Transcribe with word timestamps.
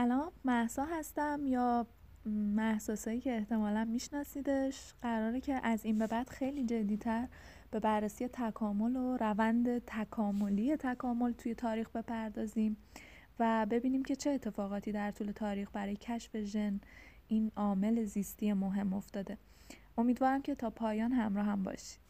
سلام 0.00 0.32
محسا 0.44 0.84
هستم 0.84 1.40
یا 1.44 1.86
محساسایی 2.56 3.20
که 3.20 3.36
احتمالا 3.36 3.84
میشناسیدش 3.84 4.94
قراره 5.02 5.40
که 5.40 5.60
از 5.62 5.84
این 5.84 5.98
به 5.98 6.06
بعد 6.06 6.28
خیلی 6.28 6.64
جدیتر 6.64 7.28
به 7.70 7.80
بررسی 7.80 8.28
تکامل 8.28 8.96
و 8.96 9.16
روند 9.16 9.78
تکاملی 9.78 10.76
تکامل 10.76 11.32
توی 11.32 11.54
تاریخ 11.54 11.90
بپردازیم 11.90 12.76
و 13.38 13.66
ببینیم 13.70 14.02
که 14.02 14.16
چه 14.16 14.30
اتفاقاتی 14.30 14.92
در 14.92 15.10
طول 15.10 15.32
تاریخ 15.32 15.68
برای 15.72 15.96
کشف 15.96 16.36
ژن 16.36 16.80
این 17.28 17.52
عامل 17.56 18.04
زیستی 18.04 18.52
مهم 18.52 18.92
افتاده. 18.92 19.38
امیدوارم 19.98 20.42
که 20.42 20.54
تا 20.54 20.70
پایان 20.70 21.12
همراه 21.12 21.46
هم 21.46 21.62
باشید. 21.62 22.00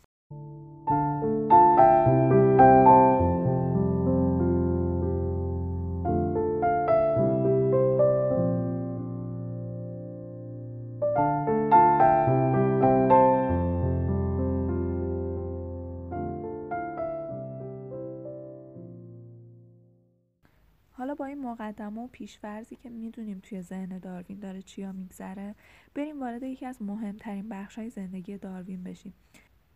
مقدمه 21.81 22.01
و 22.01 22.07
پیشورزی 22.07 22.77
که 22.77 22.91
می‌دونیم 22.91 23.41
توی 23.43 23.63
ذهن 23.63 23.99
داروین 23.99 24.39
داره 24.39 24.63
چیا 24.63 24.93
میگذره 24.93 25.55
بریم 25.95 26.21
وارد 26.21 26.43
یکی 26.43 26.67
از 26.67 26.83
مهمترین 26.83 27.49
بخشهای 27.49 27.91
زندگی 27.91 28.39
داروین 28.39 28.85
بشیم. 28.85 29.15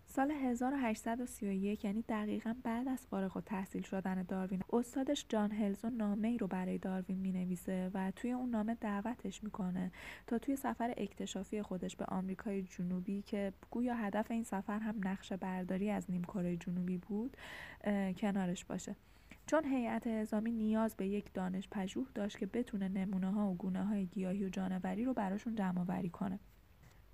سال 0.07 0.31
1831 0.31 1.85
یعنی 1.85 2.05
دقیقا 2.09 2.55
بعد 2.65 2.89
از 2.89 3.07
فارغ 3.07 3.43
تحصیل 3.47 3.83
شدن 3.83 4.23
داروین 4.23 4.63
استادش 4.73 5.27
جان 5.29 5.53
هلزون 5.53 5.97
نامه 5.97 6.29
ای 6.29 6.39
رو 6.39 6.47
برای 6.47 6.79
داروین 6.79 7.19
می 7.19 7.33
نویسه 7.33 7.91
و 7.95 8.11
توی 8.11 8.33
اون 8.33 8.51
نامه 8.51 8.75
دعوتش 8.75 9.45
می‌کنه 9.45 9.93
تا 10.27 10.39
توی 10.39 10.57
سفر 10.57 10.95
اکتشافی 10.97 11.63
خودش 11.63 11.97
به 11.97 12.05
آمریکای 12.05 12.63
جنوبی 12.63 13.23
که 13.23 13.53
گویا 13.71 13.95
هدف 13.95 14.31
این 14.31 14.45
سفر 14.45 14.79
هم 14.79 14.95
نقشه 15.05 15.37
برداری 15.37 15.91
از 15.91 16.11
نیمکره 16.11 16.57
جنوبی 16.57 16.99
بود 16.99 17.37
کنارش 18.17 18.65
باشه. 18.65 18.97
چون 19.47 19.65
هیئت 19.65 20.07
اعزامی 20.07 20.53
نیاز 20.53 20.97
به 20.97 21.07
یک 21.07 21.33
دانش 21.35 21.69
پژوه 21.71 22.07
داشت 22.15 22.39
که 22.39 22.47
بتونه 22.47 22.89
نمونه 22.89 23.31
ها 23.31 23.51
و 23.51 23.55
گونه 23.55 23.85
های 23.85 24.07
گیاهی 24.07 24.45
و 24.45 24.49
جانوری 24.49 25.05
رو 25.05 25.15
براشون 25.15 25.55
جمع 25.55 25.85
وری 25.89 26.11
کنه. 26.11 26.39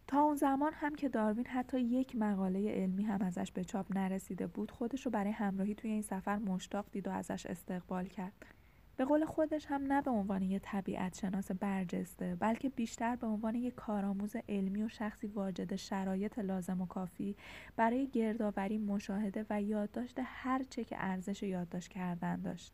تا 0.07 0.21
اون 0.21 0.37
زمان 0.37 0.73
هم 0.75 0.95
که 0.95 1.09
داروین 1.09 1.47
حتی 1.47 1.81
یک 1.81 2.17
مقاله 2.17 2.71
علمی 2.71 3.03
هم 3.03 3.23
ازش 3.23 3.53
به 3.53 3.65
چاپ 3.65 3.97
نرسیده 3.97 4.47
بود 4.47 4.71
خودش 4.71 5.07
رو 5.07 5.11
برای 5.11 5.33
همراهی 5.33 5.75
توی 5.75 5.91
این 5.91 6.03
سفر 6.03 6.39
مشتاق 6.39 6.87
دید 6.93 7.09
و 7.09 7.11
ازش 7.11 7.47
استقبال 7.47 8.07
کرد. 8.07 8.60
به 9.01 9.07
قول 9.07 9.25
خودش 9.25 9.67
هم 9.67 9.93
نه 9.93 10.03
به 10.03 10.11
عنوان 10.11 10.43
یک 10.43 10.63
طبیعت 10.63 11.19
شناس 11.19 11.51
برجسته 11.51 12.37
بلکه 12.41 12.69
بیشتر 12.69 13.17
به 13.17 13.27
عنوان 13.27 13.55
یک 13.55 13.75
کارآموز 13.75 14.37
علمی 14.49 14.83
و 14.83 14.89
شخصی 14.89 15.27
واجد 15.27 15.77
شرایط 15.77 16.39
لازم 16.39 16.81
و 16.81 16.87
کافی 16.87 17.37
برای 17.77 18.07
گردآوری 18.07 18.79
مشاهده 18.79 19.47
و 19.51 19.63
یادداشت 19.63 20.19
هر 20.25 20.63
چه 20.71 20.85
که 20.85 20.97
ارزش 20.99 21.43
یادداشت 21.43 21.89
کردن 21.89 22.41
داشت. 22.41 22.73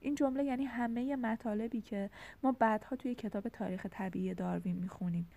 این 0.00 0.14
جمله 0.14 0.44
یعنی 0.44 0.64
همه 0.64 1.16
مطالبی 1.16 1.80
که 1.80 2.10
ما 2.42 2.52
بعدها 2.52 2.96
توی 2.96 3.14
کتاب 3.14 3.48
تاریخ 3.48 3.86
طبیعی 3.90 4.34
داروین 4.34 4.76
می‌خونیم. 4.76 5.28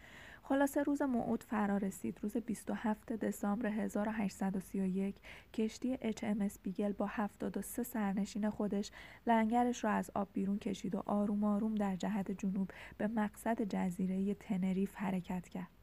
خلاصه 0.50 0.84
روز 0.84 1.02
موعود 1.02 1.44
فرا 1.44 1.78
رسید 1.78 2.20
روز 2.22 2.38
27 2.38 3.14
دسامبر 3.14 3.68
1831 3.68 5.16
کشتی 5.54 5.98
HMS 5.98 6.58
بیگل 6.64 6.92
با 6.92 7.06
73 7.06 7.84
سرنشین 7.84 8.50
خودش 8.50 8.92
لنگرش 9.28 9.84
را 9.84 9.90
از 9.90 10.12
آب 10.16 10.28
بیرون 10.34 10.60
کشید 10.60 10.96
و 10.96 11.04
آروم 11.06 11.44
آروم 11.44 11.76
در 11.76 11.96
جهت 11.96 12.32
جنوب 12.32 12.72
به 12.98 13.08
مقصد 13.08 13.62
جزیره 13.62 14.34
تنریف 14.34 14.96
حرکت 14.96 15.48
کرد. 15.48 15.79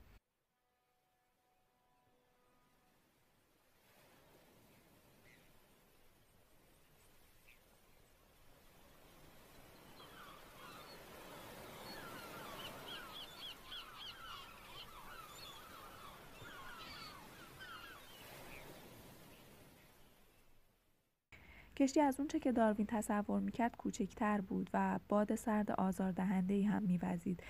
کشتی 21.76 22.00
از 22.00 22.20
اونچه 22.20 22.38
که 22.38 22.52
داروین 22.52 22.86
تصور 22.86 23.40
می‌کرد 23.40 23.76
کوچکتر 23.76 24.40
بود 24.40 24.70
و 24.74 24.98
باد 25.08 25.34
سرد 25.34 25.70
آزاردهندهای 25.70 26.62
هم 26.62 26.82
میوزید 26.82 27.42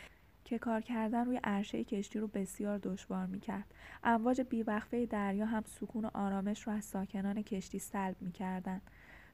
که 0.44 0.58
کار 0.58 0.80
کردن 0.80 1.24
روی 1.24 1.40
عرشه 1.44 1.84
کشتی 1.84 2.18
رو 2.18 2.26
بسیار 2.26 2.78
دشوار 2.78 3.26
می‌کرد. 3.26 3.74
امواج 4.04 4.40
بیوقفه 4.40 5.06
دریا 5.06 5.46
هم 5.46 5.62
سکون 5.66 6.04
و 6.04 6.10
آرامش 6.14 6.62
رو 6.62 6.72
از 6.72 6.84
ساکنان 6.84 7.42
کشتی 7.42 7.78
سلب 7.78 8.16
می‌کردن. 8.20 8.80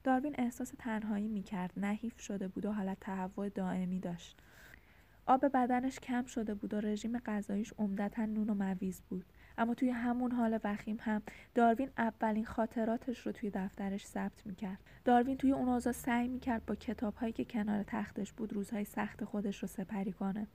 داروین 0.05 0.35
احساس 0.39 0.73
تنهایی 0.79 1.29
می‌کرد. 1.29 1.73
نحیف 1.77 2.21
شده 2.21 2.49
بود 2.49 2.67
و 2.67 2.73
حالت 2.73 3.01
تهوع 3.01 3.49
دائمی 3.49 4.01
داشت. 4.01 4.41
آب 5.27 5.47
بدنش 5.47 6.01
کم 6.01 6.25
شده 6.25 6.55
بود 6.55 6.75
و 6.75 6.81
رژیم 6.81 7.19
غذاییش 7.19 7.73
عمدتا 7.79 8.25
نون 8.25 8.51
و 8.51 8.55
مویز 8.55 9.03
بود. 9.09 9.25
اما 9.59 9.75
توی 9.75 9.91
همون 9.91 10.33
حال 10.33 10.59
وخیم 10.65 10.97
هم 11.01 11.23
داروین 11.55 11.91
اولین 11.99 12.45
خاطراتش 12.45 13.27
رو 13.27 13.33
توی 13.33 13.51
دفترش 13.51 14.07
ثبت 14.07 14.47
می‌کرد. 14.47 14.79
داروین 15.05 15.37
توی 15.37 15.53
اون 15.53 15.69
اوضاع 15.69 15.93
سعی 15.93 16.29
می‌کرد 16.29 16.67
با 16.67 16.75
کتابهایی 16.75 17.33
که 17.33 17.45
کنار 17.45 17.83
تختش 17.83 18.33
بود 18.33 18.53
روزهای 18.53 18.85
سخت 18.85 19.25
خودش 19.25 19.59
رو 19.59 19.69
سپری 19.69 20.13
کنه. 20.13 20.47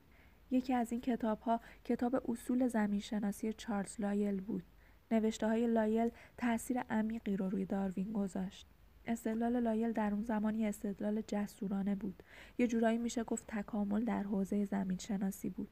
یکی 0.51 0.73
از 0.73 0.91
این 0.91 1.01
کتاب 1.01 1.39
ها 1.39 1.61
کتاب 1.84 2.31
اصول 2.31 2.67
زمین 2.67 2.99
شناسی 2.99 3.53
چارلز 3.53 4.01
لایل 4.01 4.41
بود. 4.41 4.63
نوشته 5.11 5.47
های 5.47 5.67
لایل 5.67 6.11
تاثیر 6.38 6.79
عمیقی 6.79 7.38
رو 7.38 7.49
روی 7.49 7.66
داروین 7.66 8.11
گذاشت. 8.13 8.67
استدلال 9.07 9.59
لایل 9.59 9.91
در 9.91 10.13
اون 10.13 10.23
زمانی 10.23 10.68
استدلال 10.68 11.22
جسورانه 11.28 11.95
بود 11.95 12.23
یه 12.57 12.68
جورایی 12.68 12.97
میشه 12.97 13.23
گفت 13.23 13.44
تکامل 13.47 14.06
در 14.06 14.23
حوزه 14.23 14.66
زمین 14.66 14.97
شناسی 14.97 15.50
بود 15.50 15.69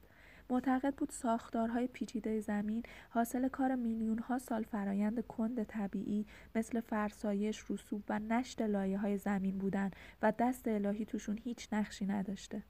معتقد 0.50 0.94
بود 0.94 1.10
ساختارهای 1.10 1.86
پیچیده 1.86 2.40
زمین 2.40 2.82
حاصل 3.10 3.48
کار 3.48 3.74
میلیون 3.74 4.18
ها 4.18 4.38
سال 4.38 4.62
فرایند 4.62 5.26
کند 5.26 5.64
طبیعی 5.64 6.26
مثل 6.54 6.80
فرسایش، 6.80 7.70
رسوب 7.70 8.02
و 8.08 8.18
نشت 8.18 8.62
لایه 8.62 8.98
های 8.98 9.18
زمین 9.18 9.58
بودن 9.58 9.90
و 10.22 10.32
دست 10.38 10.68
الهی 10.68 11.04
توشون 11.04 11.38
هیچ 11.44 11.68
نقشی 11.72 12.06
نداشته. 12.06 12.62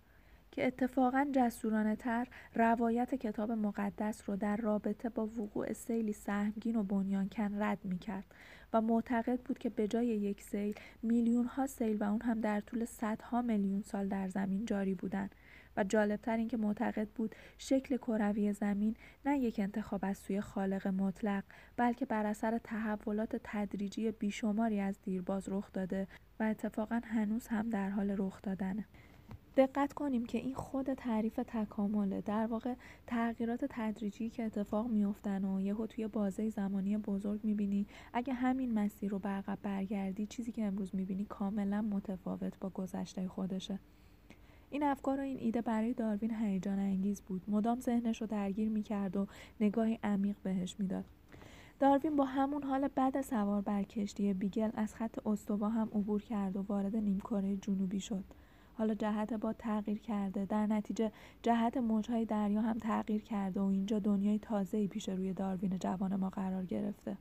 که 0.52 0.66
اتفاقا 0.66 1.26
جسورانه 1.32 1.96
تر 1.96 2.28
روایت 2.54 3.14
کتاب 3.14 3.52
مقدس 3.52 4.28
رو 4.28 4.36
در 4.36 4.56
رابطه 4.56 5.08
با 5.08 5.26
وقوع 5.26 5.72
سیلی 5.72 6.12
سهمگین 6.12 6.76
و 6.76 6.82
بنیانکن 6.82 7.62
رد 7.62 7.78
می 7.84 7.98
کرد 7.98 8.24
و 8.72 8.80
معتقد 8.80 9.40
بود 9.40 9.58
که 9.58 9.70
به 9.70 9.88
جای 9.88 10.06
یک 10.06 10.42
سیل 10.42 10.74
میلیون 11.02 11.46
ها 11.46 11.66
سیل 11.66 11.96
و 11.96 12.04
اون 12.04 12.22
هم 12.22 12.40
در 12.40 12.60
طول 12.60 12.84
صدها 12.84 13.42
میلیون 13.42 13.82
سال 13.82 14.08
در 14.08 14.28
زمین 14.28 14.64
جاری 14.64 14.94
بودند 14.94 15.34
و 15.76 15.84
جالبتر 15.84 16.36
اینکه 16.36 16.56
معتقد 16.56 17.08
بود 17.08 17.34
شکل 17.58 17.96
کروی 17.96 18.52
زمین 18.52 18.96
نه 19.24 19.38
یک 19.38 19.58
انتخاب 19.58 20.00
از 20.02 20.18
سوی 20.18 20.40
خالق 20.40 20.86
مطلق 20.86 21.44
بلکه 21.76 22.06
بر 22.06 22.26
اثر 22.26 22.58
تحولات 22.58 23.40
تدریجی 23.44 24.10
بیشماری 24.10 24.80
از 24.80 25.02
دیرباز 25.02 25.48
رخ 25.48 25.72
داده 25.72 26.06
و 26.40 26.42
اتفاقا 26.42 27.00
هنوز 27.04 27.46
هم 27.46 27.70
در 27.70 27.90
حال 27.90 28.14
رخ 28.18 28.42
دادنه. 28.42 28.84
دقت 29.56 29.92
کنیم 29.92 30.26
که 30.26 30.38
این 30.38 30.54
خود 30.54 30.94
تعریف 30.94 31.40
تکامله 31.46 32.20
در 32.20 32.46
واقع 32.46 32.74
تغییرات 33.06 33.64
تدریجی 33.70 34.30
که 34.30 34.44
اتفاق 34.44 34.88
میافتن 34.88 35.44
و 35.44 35.60
یهو 35.60 35.86
توی 35.86 36.08
بازه 36.08 36.48
زمانی 36.48 36.96
بزرگ 36.96 37.40
می‌بینی. 37.44 37.86
اگه 38.12 38.32
همین 38.32 38.74
مسیر 38.74 39.10
رو 39.10 39.18
به 39.18 39.28
عقب 39.28 39.58
برگردی 39.62 40.26
چیزی 40.26 40.52
که 40.52 40.64
امروز 40.64 40.94
می‌بینی 40.94 41.24
کاملا 41.24 41.82
متفاوت 41.82 42.58
با 42.58 42.68
گذشته 42.70 43.28
خودشه. 43.28 43.78
این 44.70 44.82
افکار 44.82 45.18
و 45.18 45.22
این 45.22 45.38
ایده 45.40 45.62
برای 45.62 45.94
داروین 45.94 46.34
هیجان 46.34 46.78
انگیز 46.78 47.20
بود. 47.20 47.42
مدام 47.48 47.80
ذهنش 47.80 48.20
رو 48.20 48.26
درگیر 48.26 48.68
می‌کرد 48.68 49.16
و 49.16 49.26
نگاهی 49.60 49.98
عمیق 50.02 50.36
بهش 50.42 50.76
می‌داد. 50.78 51.04
داروین 51.80 52.16
با 52.16 52.24
همون 52.24 52.62
حال 52.62 52.88
بعد 52.88 53.20
سوار 53.20 53.60
بر 53.60 53.82
کشتی 53.82 54.34
بیگل 54.34 54.70
از 54.74 54.94
خط 54.94 55.26
استوا 55.26 55.68
هم 55.68 55.88
عبور 55.88 56.22
کرد 56.22 56.56
و 56.56 56.62
وارد 56.62 56.96
نیمکره 56.96 57.56
جنوبی 57.56 58.00
شد. 58.00 58.24
حالا 58.78 58.94
جهت 58.94 59.32
باد 59.32 59.56
تغییر 59.58 59.98
کرده. 59.98 60.44
در 60.44 60.66
نتیجه 60.66 61.12
جهت 61.42 61.76
موجهای 61.76 62.24
دریا 62.24 62.60
هم 62.60 62.78
تغییر 62.78 63.22
کرده 63.22 63.60
و 63.60 63.64
اینجا 63.64 63.98
دنیای 63.98 64.38
تازه‌ای 64.38 64.88
پیش 64.88 65.08
روی 65.08 65.32
داروین 65.32 65.78
جوان 65.78 66.16
ما 66.16 66.30
قرار 66.30 66.64
گرفته. 66.64 67.16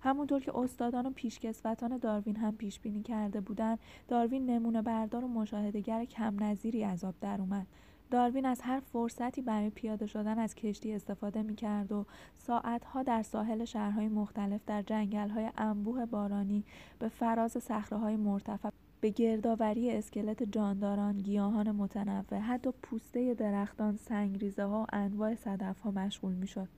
همونطور 0.00 0.40
که 0.40 0.58
استادان 0.58 1.06
و 1.06 1.10
پیشکسوتان 1.10 1.98
داروین 1.98 2.36
هم 2.36 2.56
پیش 2.56 2.80
بینی 2.80 3.02
کرده 3.02 3.40
بودند 3.40 3.78
داروین 4.08 4.46
نمونه 4.46 4.82
بردار 4.82 5.24
و 5.24 5.28
مشاهدهگر 5.28 6.04
کم 6.04 6.42
نظیری 6.42 6.84
از 6.84 7.04
آب 7.04 7.14
در 7.20 7.40
اومد. 7.40 7.66
داروین 8.10 8.46
از 8.46 8.60
هر 8.60 8.80
فرصتی 8.80 9.42
برای 9.42 9.70
پیاده 9.70 10.06
شدن 10.06 10.38
از 10.38 10.54
کشتی 10.54 10.92
استفاده 10.92 11.42
می 11.42 11.54
کرد 11.54 11.92
و 11.92 12.06
ساعتها 12.36 13.02
در 13.02 13.22
ساحل 13.22 13.64
شهرهای 13.64 14.08
مختلف 14.08 14.60
در 14.66 14.82
جنگلهای 14.82 15.50
انبوه 15.58 16.06
بارانی 16.06 16.64
به 16.98 17.08
فراز 17.08 17.70
های 17.92 18.16
مرتفع 18.16 18.70
به 19.00 19.10
گردآوری 19.10 19.90
اسکلت 19.90 20.42
جانداران، 20.42 21.18
گیاهان 21.18 21.70
متنوع، 21.70 22.40
حتی 22.40 22.70
پوسته 22.82 23.34
درختان، 23.34 23.96
سنگریزه 23.96 24.64
ها 24.64 24.82
و 24.82 24.86
انواع 24.92 25.34
صدف 25.34 25.80
ها 25.80 25.90
مشغول 25.90 26.32
می 26.32 26.46
شد. 26.46 26.68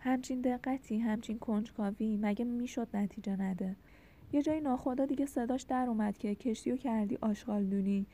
همچین 0.00 0.40
دقتی، 0.40 0.98
همچین 0.98 1.38
کنجکاوی 1.38 2.16
مگه 2.16 2.44
می‌شد 2.44 2.88
نتیجه 2.94 3.42
نده؟ 3.42 3.76
یه 4.32 4.42
جایی 4.42 4.60
ناخدا 4.60 5.06
دیگه 5.06 5.26
صداش 5.26 5.62
در 5.62 5.86
اومد 5.88 6.18
که 6.18 6.34
کشتی 6.34 6.72
و 6.72 6.76
کردی 6.76 7.18
آشغال 7.20 7.64
دونی 7.64 8.06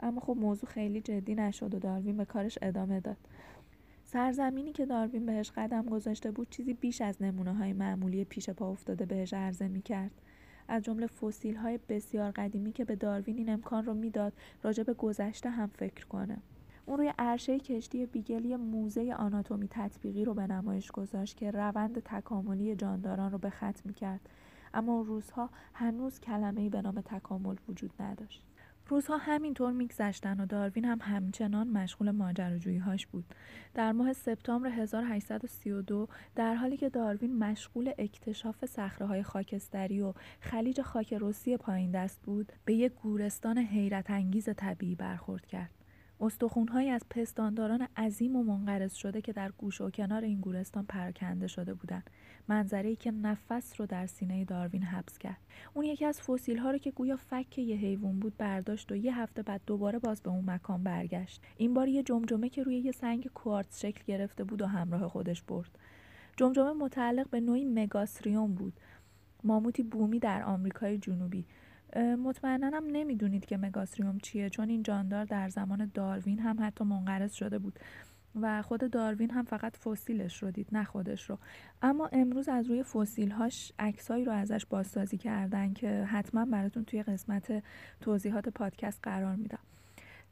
اما 0.00 0.20
خب 0.20 0.36
موضوع 0.40 0.70
خیلی 0.70 1.00
جدی 1.00 1.34
نشد 1.34 1.74
و 1.74 1.78
داروین 1.78 2.16
به 2.16 2.24
کارش 2.24 2.58
ادامه 2.62 3.00
داد 3.00 3.16
سرزمینی 4.04 4.72
که 4.72 4.86
داروین 4.86 5.26
بهش 5.26 5.50
قدم 5.50 5.86
گذاشته 5.86 6.30
بود 6.30 6.50
چیزی 6.50 6.74
بیش 6.74 7.00
از 7.00 7.22
نمونه 7.22 7.54
های 7.54 7.72
معمولی 7.72 8.24
پیش 8.24 8.50
پا 8.50 8.70
افتاده 8.70 9.06
بهش 9.06 9.34
عرضه 9.34 9.68
می 9.68 9.82
کرد. 9.82 10.10
از 10.68 10.82
جمله 10.82 11.06
فسیل 11.06 11.56
های 11.56 11.78
بسیار 11.88 12.30
قدیمی 12.30 12.72
که 12.72 12.84
به 12.84 12.96
داروین 12.96 13.36
این 13.38 13.50
امکان 13.50 13.84
رو 13.84 13.94
می‌داد 13.94 14.32
راجع 14.62 14.82
به 14.82 14.94
گذشته 14.94 15.50
هم 15.50 15.66
فکر 15.66 16.06
کنه. 16.06 16.38
اون 16.86 16.98
روی 16.98 17.12
عرشه 17.18 17.58
کشتی 17.58 18.06
بیگلی 18.06 18.56
موزه 18.56 19.14
آناتومی 19.18 19.68
تطبیقی 19.70 20.24
رو 20.24 20.34
به 20.34 20.46
نمایش 20.46 20.90
گذاشت 20.90 21.36
که 21.36 21.50
روند 21.50 21.98
تکاملی 22.04 22.76
جانداران 22.76 23.32
رو 23.32 23.38
به 23.38 23.50
خط 23.50 23.86
می 23.86 23.94
کرد. 23.94 24.20
اما 24.74 24.92
اون 24.92 25.06
روزها 25.06 25.50
هنوز 25.74 26.20
کلمه‌ای 26.20 26.68
به 26.68 26.82
نام 26.82 27.00
تکامل 27.00 27.56
وجود 27.68 27.92
نداشت. 28.00 28.42
روزها 28.92 29.16
همینطور 29.16 29.72
میگذشتن 29.72 30.40
و 30.40 30.46
داروین 30.46 30.84
هم 30.84 30.98
همچنان 31.02 31.68
مشغول 31.68 32.10
ماجراجوییهاش 32.10 33.06
بود. 33.06 33.24
در 33.74 33.92
ماه 33.92 34.12
سپتامبر 34.12 34.68
1832 34.68 36.08
در 36.34 36.54
حالی 36.54 36.76
که 36.76 36.88
داروین 36.88 37.38
مشغول 37.38 37.92
اکتشاف 37.98 38.64
صخره‌های 38.64 39.22
خاکستری 39.22 40.00
و 40.00 40.12
خلیج 40.40 40.80
خاک 40.80 41.14
روسی 41.14 41.56
پایین 41.56 41.90
دست 41.90 42.22
بود، 42.22 42.52
به 42.64 42.74
یک 42.74 42.92
گورستان 42.92 43.58
حیرت 43.58 44.10
انگیز 44.10 44.48
طبیعی 44.56 44.94
برخورد 44.94 45.46
کرد. 45.46 45.70
استخونهایی 46.20 46.90
از 46.90 47.02
پستانداران 47.10 47.88
عظیم 47.96 48.36
و 48.36 48.42
منقرض 48.42 48.94
شده 48.94 49.20
که 49.20 49.32
در 49.32 49.50
گوش 49.50 49.80
و 49.80 49.90
کنار 49.90 50.22
این 50.22 50.40
گورستان 50.40 50.86
پراکنده 50.86 51.46
شده 51.46 51.74
بودند 51.74 52.10
منظره 52.48 52.96
که 52.96 53.10
نفس 53.10 53.80
رو 53.80 53.86
در 53.86 54.06
سینه 54.06 54.44
داروین 54.44 54.82
حبس 54.82 55.18
کرد. 55.18 55.40
اون 55.74 55.84
یکی 55.84 56.04
از 56.04 56.20
فسیل 56.20 56.58
ها 56.58 56.70
رو 56.70 56.78
که 56.78 56.90
گویا 56.90 57.16
فک 57.16 57.58
یه 57.58 57.76
حیوان 57.76 58.18
بود 58.18 58.36
برداشت 58.36 58.92
و 58.92 58.96
یه 58.96 59.18
هفته 59.18 59.42
بعد 59.42 59.60
دوباره 59.66 59.98
باز 59.98 60.22
به 60.22 60.30
اون 60.30 60.50
مکان 60.50 60.82
برگشت. 60.82 61.42
این 61.56 61.74
بار 61.74 61.88
یه 61.88 62.02
جمجمه 62.02 62.48
که 62.48 62.62
روی 62.62 62.76
یه 62.76 62.92
سنگ 62.92 63.30
کوارتز 63.34 63.80
شکل 63.80 64.02
گرفته 64.06 64.44
بود 64.44 64.62
و 64.62 64.66
همراه 64.66 65.08
خودش 65.08 65.42
برد. 65.42 65.78
جمجمه 66.36 66.72
متعلق 66.72 67.30
به 67.30 67.40
نوعی 67.40 67.64
مگاسریوم 67.64 68.54
بود. 68.54 68.72
ماموتی 69.44 69.82
بومی 69.82 70.18
در 70.18 70.42
آمریکای 70.42 70.98
جنوبی. 70.98 71.44
مطمئنا 71.96 72.66
هم 72.66 72.84
نمی‌دونید 72.86 73.44
که 73.44 73.56
مگاسریوم 73.56 74.18
چیه 74.18 74.50
چون 74.50 74.68
این 74.68 74.82
جاندار 74.82 75.24
در 75.24 75.48
زمان 75.48 75.90
داروین 75.94 76.38
هم 76.38 76.56
حتی 76.60 76.84
منقرض 76.84 77.32
شده 77.32 77.58
بود. 77.58 77.78
و 78.40 78.62
خود 78.62 78.90
داروین 78.90 79.30
هم 79.30 79.44
فقط 79.44 79.76
فسیلش 79.76 80.42
رو 80.42 80.50
دید 80.50 80.68
نه 80.72 80.84
خودش 80.84 81.30
رو. 81.30 81.38
اما 81.82 82.06
امروز 82.12 82.48
از 82.48 82.66
روی 82.66 82.82
فسیل 82.82 83.30
هاش 83.30 83.72
عکسایی 83.78 84.24
رو 84.24 84.32
ازش 84.32 84.66
بازسازی 84.66 85.18
کردن 85.18 85.72
که 85.72 86.04
حتما 86.04 86.44
براتون 86.44 86.84
توی 86.84 87.02
قسمت 87.02 87.62
توضیحات 88.00 88.48
پادکست 88.48 89.00
قرار 89.02 89.36
میدم. 89.36 89.58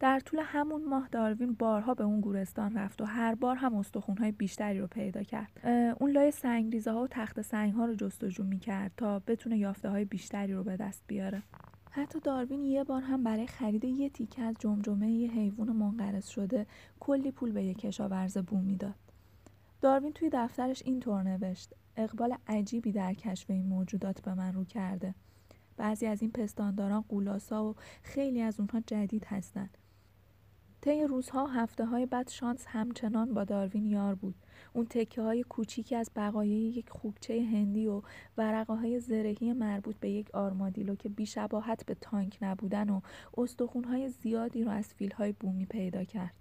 در 0.00 0.20
طول 0.20 0.40
همون 0.44 0.84
ماه 0.84 1.08
داروین 1.12 1.54
بارها 1.54 1.94
به 1.94 2.04
اون 2.04 2.20
گورستان 2.20 2.74
رفت 2.74 3.00
و 3.00 3.04
هر 3.04 3.34
بار 3.34 3.56
هم 3.56 3.74
استخونهای 3.74 4.32
بیشتری 4.32 4.80
رو 4.80 4.86
پیدا 4.86 5.22
کرد. 5.22 5.66
اون 6.00 6.10
لای 6.10 6.30
سنگریزه 6.30 6.92
ها 6.92 7.02
و 7.02 7.06
تخت 7.06 7.42
سنگ 7.42 7.72
ها 7.72 7.84
رو 7.84 7.94
جستجو 7.94 8.44
می‌کرد 8.44 8.92
تا 8.96 9.18
بتونه 9.18 9.58
یافته 9.58 9.88
های 9.88 10.04
بیشتری 10.04 10.52
رو 10.52 10.64
به 10.64 10.76
دست 10.76 11.04
بیاره. 11.06 11.42
حتی 11.90 12.20
داروین 12.20 12.64
یه 12.64 12.84
بار 12.84 13.02
هم 13.02 13.24
برای 13.24 13.46
خرید 13.46 13.84
یه 13.84 14.08
تیکه 14.08 14.42
از 14.42 14.54
جمجمه 14.58 15.10
یه 15.10 15.30
حیوان 15.30 15.72
منقرض 15.72 16.26
شده 16.26 16.66
کلی 17.00 17.30
پول 17.30 17.52
به 17.52 17.64
یه 17.64 17.74
کشاورز 17.74 18.38
بومی 18.38 18.76
داد 18.76 18.94
داروین 19.80 20.12
توی 20.12 20.30
دفترش 20.32 20.82
اینطور 20.84 21.22
نوشت 21.22 21.74
اقبال 21.96 22.36
عجیبی 22.46 22.92
در 22.92 23.14
کشف 23.14 23.50
این 23.50 23.66
موجودات 23.66 24.22
به 24.22 24.34
من 24.34 24.52
رو 24.52 24.64
کرده. 24.64 25.14
بعضی 25.76 26.06
از 26.06 26.22
این 26.22 26.30
پستانداران 26.30 27.00
قولاسا 27.00 27.64
و 27.64 27.74
خیلی 28.02 28.40
از 28.40 28.60
اونها 28.60 28.80
جدید 28.80 29.24
هستند 29.24 29.78
طی 30.82 31.04
روزها 31.04 31.46
هفته 31.46 31.84
های 31.84 32.06
بعد 32.06 32.28
شانس 32.28 32.64
همچنان 32.68 33.34
با 33.34 33.44
داروین 33.44 33.86
یار 33.86 34.14
بود. 34.14 34.34
اون 34.72 34.86
تکه 34.86 35.22
های 35.22 35.42
کوچیکی 35.42 35.96
از 35.96 36.10
بقایای 36.16 36.58
یک 36.58 36.90
خوکچه 36.90 37.42
هندی 37.42 37.86
و 37.86 38.02
ورقه 38.38 38.74
های 38.74 39.00
زرهی 39.00 39.52
مربوط 39.52 39.96
به 39.96 40.10
یک 40.10 40.34
آرمادیلو 40.34 40.94
که 40.94 41.08
بیشباهت 41.08 41.86
به 41.86 41.94
تانک 41.94 42.38
نبودن 42.42 42.90
و 42.90 43.00
استخون 43.36 43.84
های 43.84 44.08
زیادی 44.08 44.64
رو 44.64 44.70
از 44.70 44.94
فیل 44.94 45.12
های 45.12 45.32
بومی 45.32 45.66
پیدا 45.66 46.04
کرد. 46.04 46.34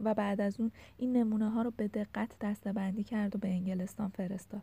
و 0.00 0.14
بعد 0.14 0.40
از 0.40 0.60
اون 0.60 0.72
این 0.96 1.16
نمونه 1.16 1.50
ها 1.50 1.62
رو 1.62 1.70
به 1.70 1.88
دقت 1.88 2.36
دسته‌بندی 2.40 3.04
کرد 3.04 3.36
و 3.36 3.38
به 3.38 3.48
انگلستان 3.48 4.08
فرستاد. 4.08 4.62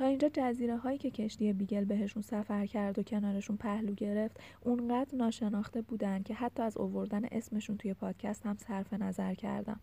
تا 0.00 0.06
اینجا 0.06 0.28
جزیره 0.28 0.76
هایی 0.76 0.98
که 0.98 1.10
کشتی 1.10 1.52
بیگل 1.52 1.84
بهشون 1.84 2.22
سفر 2.22 2.66
کرد 2.66 2.98
و 2.98 3.02
کنارشون 3.02 3.56
پهلو 3.56 3.94
گرفت 3.94 4.40
اونقدر 4.60 5.16
ناشناخته 5.16 5.82
بودن 5.82 6.22
که 6.22 6.34
حتی 6.34 6.62
از 6.62 6.76
اووردن 6.76 7.24
اسمشون 7.24 7.76
توی 7.76 7.94
پادکست 7.94 8.46
هم 8.46 8.56
صرف 8.56 8.92
نظر 8.92 9.34
کردم. 9.34 9.80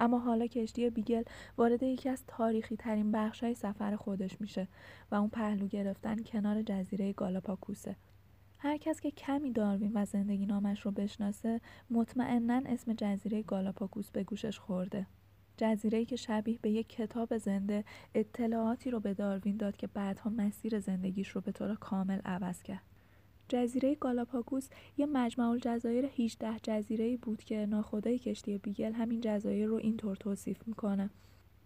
اما 0.00 0.18
حالا 0.18 0.46
کشتی 0.46 0.90
بیگل 0.90 1.22
وارد 1.56 1.82
یکی 1.82 2.08
از 2.08 2.24
تاریخی 2.26 2.76
ترین 2.76 3.12
بخش 3.12 3.44
های 3.44 3.54
سفر 3.54 3.96
خودش 3.96 4.40
میشه 4.40 4.68
و 5.10 5.14
اون 5.14 5.28
پهلو 5.28 5.66
گرفتن 5.66 6.22
کنار 6.22 6.62
جزیره 6.62 7.12
گالاپاکوسه 7.12 7.96
هر 8.58 8.76
کس 8.76 9.00
که 9.00 9.10
کمی 9.10 9.52
داروین 9.52 9.92
و 9.94 10.04
زندگی 10.04 10.46
نامش 10.46 10.80
رو 10.80 10.90
بشناسه 10.90 11.60
مطمئنا 11.90 12.62
اسم 12.66 12.92
جزیره 12.92 13.42
گالاپاگوس 13.42 14.10
به 14.10 14.24
گوشش 14.24 14.58
خورده. 14.58 15.06
جزیره 15.56 16.04
که 16.04 16.16
شبیه 16.16 16.58
به 16.62 16.70
یک 16.70 16.88
کتاب 16.88 17.38
زنده 17.38 17.84
اطلاعاتی 18.14 18.90
رو 18.90 19.00
به 19.00 19.14
داروین 19.14 19.56
داد 19.56 19.76
که 19.76 19.86
بعدها 19.86 20.30
مسیر 20.30 20.78
زندگیش 20.78 21.28
رو 21.28 21.40
به 21.40 21.52
طور 21.52 21.74
کامل 21.74 22.18
عوض 22.24 22.62
کرد. 22.62 22.82
جزیره 23.48 23.94
گالاپاگوس 23.94 24.68
یه 24.96 25.06
مجمع 25.06 25.48
الجزایر 25.48 26.06
18 26.18 26.58
جزیره 26.62 27.16
بود 27.16 27.44
که 27.44 27.66
ناخدای 27.66 28.18
کشتی 28.18 28.58
بیگل 28.58 28.92
همین 28.92 29.20
جزایر 29.20 29.66
رو 29.66 29.76
اینطور 29.76 30.16
توصیف 30.16 30.58
می‌کنه. 30.66 31.10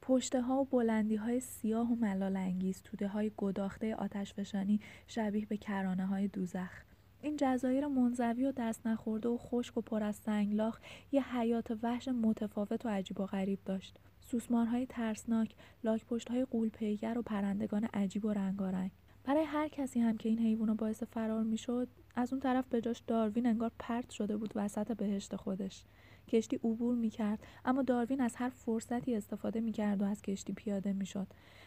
پشته 0.03 0.41
ها 0.41 0.61
و 0.61 0.65
بلندی 0.65 1.17
های 1.17 1.41
سیاه 1.41 1.93
و 1.93 1.95
ملال 1.95 2.37
انگیز 2.37 2.83
توده 2.83 3.09
های 3.09 3.31
گداخته 3.37 3.95
آتشفشانی 3.95 4.81
شبیه 5.07 5.47
به 5.47 5.57
کرانه 5.57 6.07
های 6.07 6.29
دوزخ. 6.29 6.90
این 7.23 7.37
جزایر 7.37 7.87
منزوی 7.87 8.45
و 8.45 8.53
دست 8.53 8.87
نخورده 8.87 9.29
و 9.29 9.39
خشک 9.39 9.77
و 9.77 9.81
پر 9.81 10.03
از 10.03 10.17
سنگلاخ 10.17 10.81
یه 11.13 11.37
حیات 11.37 11.79
وحش 11.83 12.09
متفاوت 12.09 12.87
و 12.87 12.89
عجیب 12.89 13.21
و 13.21 13.27
غریب 13.27 13.59
داشت. 13.65 13.99
سوسمارهای 14.21 14.87
ترسناک، 14.87 15.55
لاکپشتهای 15.85 16.45
قولپیگر 16.45 17.19
و 17.19 17.23
پرندگان 17.23 17.85
عجیب 17.85 18.25
و 18.25 18.33
رنگارنگ. 18.33 18.91
برای 19.25 19.45
هر 19.45 19.69
کسی 19.69 20.01
هم 20.01 20.17
که 20.17 20.29
این 20.29 20.39
حیوان 20.39 20.75
باعث 20.75 21.03
فرار 21.03 21.43
می‌شد 21.43 21.89
از 22.17 22.33
اون 22.33 22.41
طرف 22.41 22.69
به 22.69 22.81
جاش 22.81 23.03
داروین 23.07 23.47
انگار 23.47 23.71
پرت 23.79 24.11
شده 24.11 24.37
بود 24.37 24.53
وسط 24.55 24.97
بهشت 24.97 25.37
خودش 25.37 25.85
کشتی 26.29 26.57
عبور 26.57 26.95
می‌کرد 26.95 27.39
اما 27.65 27.83
داروین 27.83 28.21
از 28.21 28.37
هر 28.37 28.49
فرصتی 28.49 29.15
استفاده 29.15 29.61
می‌کرد 29.61 30.03
و 30.03 30.05
از 30.05 30.23
کشتی 30.23 30.53
پیاده 30.53 30.93
می‌شد 30.93 31.27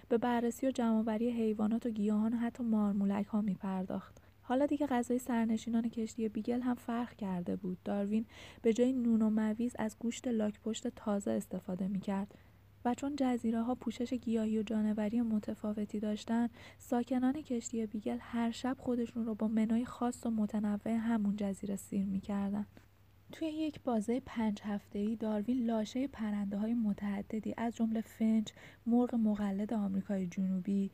به 0.10 0.18
بررسی 0.18 0.68
و 0.68 0.72
جمعآوری 0.72 1.30
حیوانات 1.30 1.86
و 1.86 1.90
گیاهان 1.90 2.34
و 2.34 2.38
حتی 2.38 2.64
مارمولک 2.64 3.26
ها 3.26 3.42
میپرداخت 3.42 4.22
حالا 4.46 4.66
دیگه 4.66 4.88
غذای 4.88 5.20
سرنشینان 5.20 5.90
کشتی 5.90 6.30
بیگل 6.30 6.62
هم 6.62 6.76
فرق 6.76 7.16
کرده 7.16 7.56
بود. 7.56 7.78
داروین 7.84 8.26
به 8.62 8.74
جای 8.74 8.94
نون 8.94 9.22
و 9.22 9.30
مویز 9.30 9.76
از 9.80 9.96
گوشت 10.00 10.28
لاکپشت 10.28 10.88
تازه 10.88 11.32
استفاده 11.32 11.88
می‌کرد 11.88 12.36
و 12.86 12.94
چون 12.94 13.16
جزیره 13.16 13.62
ها 13.62 13.76
پوشش 13.76 14.14
گیاهی 14.14 14.60
و 14.60 14.64
جانوری 14.64 15.22
متفاوتی 15.22 16.00
داشتن 16.00 16.50
ساکنان 16.80 17.42
کشتی 17.42 17.86
بیگل 17.86 18.18
هر 18.22 18.52
شب 18.52 18.78
خودشون 18.80 19.26
رو 19.26 19.36
با 19.36 19.48
منوی 19.48 19.86
خاص 19.86 20.26
و 20.26 20.30
متنوع 20.30 20.92
همون 20.92 21.36
جزیره 21.36 21.76
سیر 21.76 22.06
می‌کردن. 22.06 22.66
توی 23.32 23.48
یک 23.48 23.80
بازه 23.84 24.20
پنج 24.26 24.62
هفته‌ای 24.62 25.16
داروین 25.16 25.66
لاشه 25.66 26.08
پرنده 26.08 26.58
های 26.58 26.74
متعددی 26.74 27.54
از 27.58 27.76
جمله 27.76 28.02
فنج، 28.02 28.48
مرغ 28.86 29.16
مقلد 29.16 29.74
آمریکای 29.74 30.28
جنوبی، 30.28 30.92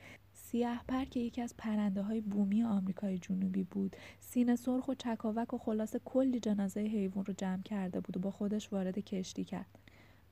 سیاه 0.51 0.83
پر 0.87 1.05
که 1.05 1.19
یکی 1.19 1.41
از 1.41 1.53
پرنده 1.57 2.01
های 2.01 2.21
بومی 2.21 2.63
آمریکای 2.63 3.17
جنوبی 3.17 3.63
بود. 3.63 3.95
سینه 4.19 4.55
سرخ 4.55 4.87
و 4.87 4.93
چکاوک 4.93 5.53
و 5.53 5.57
خلاصه 5.57 5.99
کلی 6.05 6.39
جنازه 6.39 6.79
حیوان 6.79 7.25
رو 7.25 7.33
جمع 7.37 7.61
کرده 7.61 7.99
بود 7.99 8.17
و 8.17 8.19
با 8.19 8.31
خودش 8.31 8.73
وارد 8.73 8.99
کشتی 8.99 9.43
کرد. 9.43 9.65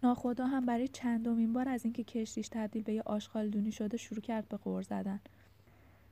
ناخدا 0.03 0.45
هم 0.45 0.65
برای 0.65 0.87
چندمین 0.87 1.53
بار 1.53 1.69
از 1.69 1.83
اینکه 1.85 2.03
کشتیش 2.03 2.49
تبدیل 2.49 2.83
به 2.83 2.93
یه 2.93 3.01
آشغال 3.05 3.69
شده 3.69 3.97
شروع 3.97 4.21
کرد 4.21 4.49
به 4.49 4.57
غور 4.57 4.81
زدن. 4.81 5.19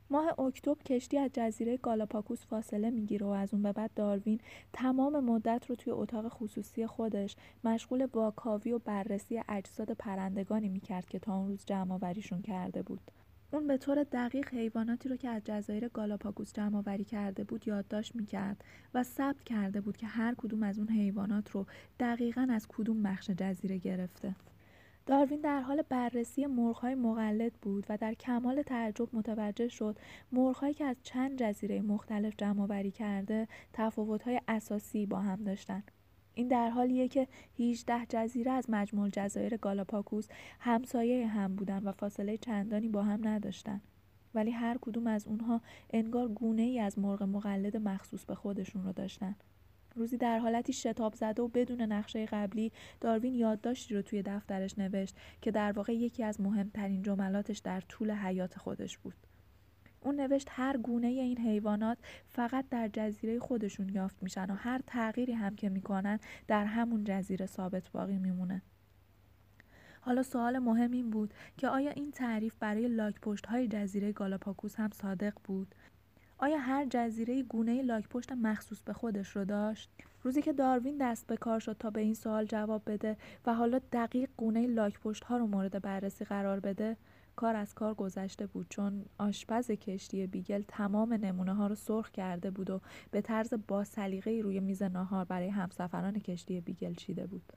ماه 0.09 0.39
اکتبر 0.39 0.83
کشتی 0.83 1.17
از 1.17 1.31
جزیره 1.33 1.77
گالاپاکوس 1.77 2.45
فاصله 2.45 2.89
می‌گیره 2.89 3.25
و 3.25 3.29
از 3.29 3.53
اون 3.53 3.63
به 3.63 3.71
بعد 3.71 3.91
داروین 3.95 4.39
تمام 4.73 5.19
مدت 5.19 5.65
رو 5.69 5.75
توی 5.75 5.93
اتاق 5.93 6.27
خصوصی 6.27 6.87
خودش 6.87 7.35
مشغول 7.63 8.05
با 8.05 8.31
کاوی 8.31 8.71
و 8.71 8.79
بررسی 8.79 9.41
اجساد 9.49 9.91
پرندگانی 9.91 10.69
می‌کرد 10.69 11.09
که 11.09 11.19
تا 11.19 11.37
اون 11.37 11.47
روز 11.47 11.65
جمع 11.65 11.99
کرده 12.43 12.83
بود. 12.83 13.11
اون 13.51 13.67
به 13.67 13.77
طور 13.77 14.03
دقیق 14.03 14.53
حیواناتی 14.53 15.09
رو 15.09 15.15
که 15.15 15.29
از 15.29 15.41
جزایر 15.45 15.87
گالاپاگوس 15.87 16.53
جمع 16.53 16.77
آوری 16.77 17.03
کرده 17.03 17.43
بود 17.43 17.67
یادداشت 17.67 18.15
می‌کرد 18.15 18.63
و 18.93 19.03
ثبت 19.03 19.43
کرده 19.43 19.81
بود 19.81 19.97
که 19.97 20.07
هر 20.07 20.35
کدوم 20.37 20.63
از 20.63 20.79
اون 20.79 20.89
حیوانات 20.89 21.51
رو 21.51 21.65
دقیقا 21.99 22.47
از 22.49 22.67
کدوم 22.67 23.03
بخش 23.03 23.29
جزیره 23.29 23.77
گرفته. 23.77 24.35
داروین 25.05 25.41
در 25.41 25.61
حال 25.61 25.81
بررسی 25.81 26.45
مرغ‌های 26.45 26.95
مقلد 26.95 27.53
بود 27.53 27.85
و 27.89 27.97
در 27.97 28.13
کمال 28.13 28.61
تعجب 28.61 29.09
متوجه 29.13 29.67
شد 29.67 29.99
مرغ‌هایی 30.31 30.73
که 30.73 30.85
از 30.85 30.95
چند 31.03 31.39
جزیره 31.39 31.81
مختلف 31.81 32.33
جمع 32.37 32.61
آوری 32.61 32.91
کرده 32.91 33.47
تفاوت‌های 33.73 34.41
اساسی 34.47 35.05
با 35.05 35.19
هم 35.19 35.43
داشتند. 35.43 35.91
این 36.35 36.47
در 36.47 36.69
حالیه 36.69 37.07
که 37.07 37.27
18 37.59 38.05
جزیره 38.09 38.51
از 38.51 38.69
مجموع 38.69 39.09
جزایر 39.09 39.57
گالاپاگوس 39.57 40.27
همسایه 40.59 41.27
هم 41.27 41.55
بودن 41.55 41.83
و 41.83 41.91
فاصله 41.91 42.37
چندانی 42.37 42.89
با 42.89 43.03
هم 43.03 43.27
نداشتن. 43.27 43.81
ولی 44.35 44.51
هر 44.51 44.77
کدوم 44.81 45.07
از 45.07 45.27
اونها 45.27 45.61
انگار 45.93 46.27
گونه 46.27 46.61
ای 46.61 46.79
از 46.79 46.99
مرغ 46.99 47.23
مقلد 47.23 47.77
مخصوص 47.77 48.25
به 48.25 48.35
خودشون 48.35 48.83
رو 48.83 48.93
داشتن. 48.93 49.35
روزی 49.95 50.17
در 50.17 50.39
حالتی 50.39 50.73
شتاب 50.73 51.13
زده 51.15 51.41
و 51.41 51.47
بدون 51.47 51.81
نقشه 51.81 52.25
قبلی 52.25 52.71
داروین 53.01 53.33
یادداشتی 53.33 53.95
رو 53.95 54.01
توی 54.01 54.21
دفترش 54.21 54.79
نوشت 54.79 55.15
که 55.41 55.51
در 55.51 55.71
واقع 55.71 55.93
یکی 55.93 56.23
از 56.23 56.41
مهمترین 56.41 57.01
جملاتش 57.01 57.57
در 57.57 57.81
طول 57.81 58.11
حیات 58.11 58.57
خودش 58.57 58.97
بود. 58.97 59.15
اون 60.05 60.19
نوشت 60.19 60.47
هر 60.51 60.77
گونه 60.77 61.07
این 61.07 61.37
حیوانات 61.37 61.97
فقط 62.27 62.65
در 62.69 62.89
جزیره 62.93 63.39
خودشون 63.39 63.89
یافت 63.89 64.23
میشن 64.23 64.51
و 64.51 64.55
هر 64.55 64.81
تغییری 64.87 65.33
هم 65.33 65.55
که 65.55 65.69
می‌کنن 65.69 66.19
در 66.47 66.65
همون 66.65 67.03
جزیره 67.03 67.45
ثابت 67.45 67.91
باقی 67.91 68.17
میمونه. 68.17 68.61
حالا 70.01 70.23
سوال 70.23 70.59
مهم 70.59 70.91
این 70.91 71.09
بود 71.09 71.33
که 71.57 71.67
آیا 71.67 71.91
این 71.91 72.11
تعریف 72.11 72.55
برای 72.59 72.87
لاک 72.87 73.19
پشت 73.21 73.45
های 73.45 73.67
جزیره 73.67 74.11
گالاپاگوس 74.11 74.75
هم 74.75 74.89
صادق 74.91 75.33
بود؟ 75.43 75.75
آیا 76.37 76.57
هر 76.57 76.85
جزیره 76.89 77.43
گونه 77.43 77.81
لاک 77.81 78.07
پشت 78.09 78.31
مخصوص 78.31 78.81
به 78.81 78.93
خودش 78.93 79.29
رو 79.29 79.45
داشت؟ 79.45 79.89
روزی 80.23 80.41
که 80.41 80.53
داروین 80.53 80.97
دست 80.97 81.27
به 81.27 81.37
کار 81.37 81.59
شد 81.59 81.75
تا 81.79 81.89
به 81.89 82.01
این 82.01 82.13
سوال 82.13 82.45
جواب 82.45 82.81
بده 82.85 83.17
و 83.45 83.53
حالا 83.53 83.79
دقیق 83.91 84.29
گونه 84.37 84.67
لاک 84.67 84.99
پشت 84.99 85.23
ها 85.23 85.37
رو 85.37 85.47
مورد 85.47 85.81
بررسی 85.81 86.25
قرار 86.25 86.59
بده 86.59 86.97
کار 87.35 87.55
از 87.55 87.73
کار 87.73 87.93
گذشته 87.93 88.47
بود 88.47 88.67
چون 88.69 89.05
آشپز 89.17 89.71
کشتی 89.71 90.27
بیگل 90.27 90.63
تمام 90.67 91.13
نمونه 91.13 91.53
ها 91.53 91.67
رو 91.67 91.75
سرخ 91.75 92.11
کرده 92.11 92.51
بود 92.51 92.69
و 92.69 92.81
به 93.11 93.21
طرز 93.21 93.53
با 93.67 93.83
سلیقه 93.83 94.41
روی 94.43 94.59
میز 94.59 94.83
ناهار 94.83 95.25
برای 95.25 95.49
همسفران 95.49 96.19
کشتی 96.19 96.61
بیگل 96.61 96.93
چیده 96.93 97.27
بود. 97.27 97.53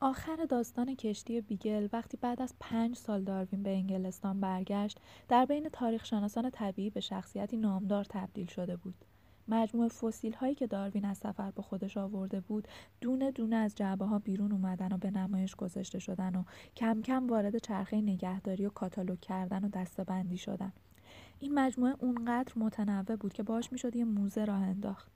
آخر 0.00 0.36
داستان 0.48 0.94
کشتی 0.94 1.40
بیگل 1.40 1.88
وقتی 1.92 2.16
بعد 2.16 2.42
از 2.42 2.54
پنج 2.60 2.96
سال 2.96 3.24
داروین 3.24 3.62
به 3.62 3.70
انگلستان 3.70 4.40
برگشت 4.40 5.00
در 5.28 5.44
بین 5.44 5.68
تاریخ 5.68 6.04
شناسان 6.04 6.50
طبیعی 6.50 6.90
به 6.90 7.00
شخصیتی 7.00 7.56
نامدار 7.56 8.04
تبدیل 8.04 8.46
شده 8.46 8.76
بود. 8.76 9.04
مجموع 9.48 9.88
فسیل 9.88 10.32
هایی 10.32 10.54
که 10.54 10.66
داروین 10.66 11.04
از 11.04 11.18
سفر 11.18 11.50
با 11.50 11.62
خودش 11.62 11.96
آورده 11.96 12.40
بود 12.40 12.68
دونه 13.00 13.30
دونه 13.30 13.56
از 13.56 13.74
جعبه 13.74 14.04
ها 14.04 14.18
بیرون 14.18 14.52
اومدن 14.52 14.92
و 14.92 14.96
به 14.96 15.10
نمایش 15.10 15.54
گذاشته 15.54 15.98
شدن 15.98 16.36
و 16.36 16.44
کم 16.76 17.02
کم 17.02 17.26
وارد 17.26 17.58
چرخه 17.58 18.00
نگهداری 18.00 18.66
و 18.66 18.70
کاتالوگ 18.70 19.20
کردن 19.20 19.64
و 19.64 19.68
دستبندی 19.68 20.38
شدن. 20.38 20.72
این 21.40 21.54
مجموعه 21.54 21.94
اونقدر 21.98 22.52
متنوع 22.56 23.16
بود 23.16 23.32
که 23.32 23.42
باش 23.42 23.72
می‌شد 23.72 23.96
یه 23.96 24.04
موزه 24.04 24.44
راه 24.44 24.62
انداخت. 24.62 25.10